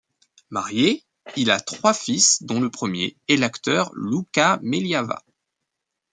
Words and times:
Marié, 0.49 1.03
il 1.35 1.51
a 1.51 1.59
trois 1.59 1.93
fils 1.93 2.41
dont 2.41 2.59
le 2.59 2.71
premier 2.71 3.17
est 3.29 3.35
l'acteur 3.35 3.91
Louka 3.93 4.57
Meliava. 4.63 5.23